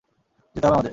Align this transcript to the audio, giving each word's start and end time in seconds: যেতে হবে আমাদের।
যেতে 0.55 0.65
হবে 0.67 0.73
আমাদের। 0.73 0.89